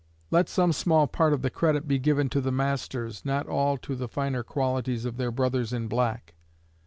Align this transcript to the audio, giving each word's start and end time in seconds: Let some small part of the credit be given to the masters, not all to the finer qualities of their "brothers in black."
Let 0.31 0.49
some 0.49 0.73
small 0.73 1.05
part 1.05 1.31
of 1.31 1.43
the 1.43 1.51
credit 1.51 1.87
be 1.87 1.99
given 1.99 2.27
to 2.29 2.41
the 2.41 2.51
masters, 2.51 3.23
not 3.23 3.45
all 3.47 3.77
to 3.77 3.95
the 3.95 4.07
finer 4.07 4.41
qualities 4.41 5.05
of 5.05 5.17
their 5.17 5.29
"brothers 5.29 5.71
in 5.73 5.87
black." 5.87 6.33